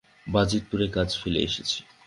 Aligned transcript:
বাজিতপুরে 0.27 0.85
কাজ 0.95 1.09
ফেলে 1.21 1.39
এসেছি। 1.47 1.79